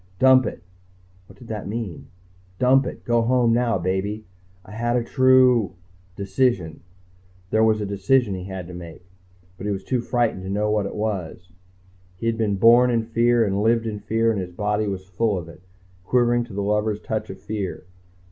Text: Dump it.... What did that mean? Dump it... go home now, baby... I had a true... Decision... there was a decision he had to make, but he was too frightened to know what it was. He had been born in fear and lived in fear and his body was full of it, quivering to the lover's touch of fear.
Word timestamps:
Dump 0.17 0.47
it.... 0.47 0.63
What 1.27 1.37
did 1.37 1.47
that 1.49 1.67
mean? 1.67 2.07
Dump 2.57 2.87
it... 2.87 3.03
go 3.05 3.21
home 3.21 3.53
now, 3.53 3.77
baby... 3.77 4.25
I 4.65 4.71
had 4.71 4.95
a 4.95 5.03
true... 5.03 5.75
Decision... 6.15 6.81
there 7.51 7.63
was 7.63 7.79
a 7.81 7.85
decision 7.85 8.33
he 8.33 8.45
had 8.45 8.65
to 8.67 8.73
make, 8.73 9.05
but 9.59 9.67
he 9.67 9.71
was 9.71 9.83
too 9.83 10.01
frightened 10.01 10.41
to 10.41 10.49
know 10.49 10.71
what 10.71 10.87
it 10.87 10.95
was. 10.95 11.51
He 12.15 12.25
had 12.25 12.35
been 12.39 12.55
born 12.55 12.89
in 12.89 13.03
fear 13.05 13.45
and 13.45 13.61
lived 13.61 13.85
in 13.85 13.99
fear 13.99 14.31
and 14.31 14.41
his 14.41 14.51
body 14.53 14.87
was 14.87 15.05
full 15.07 15.37
of 15.37 15.47
it, 15.47 15.61
quivering 16.03 16.45
to 16.45 16.53
the 16.55 16.63
lover's 16.63 16.99
touch 16.99 17.29
of 17.29 17.39
fear. 17.39 17.85